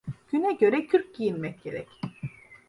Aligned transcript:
Güne 0.31 0.53
göre 0.53 0.85
kürk 0.85 1.15
giyinmek 1.15 1.63
gerek. 1.63 1.87